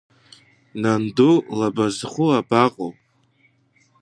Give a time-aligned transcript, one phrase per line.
[0.81, 2.91] Нанду лабазхәы абаҟоу?!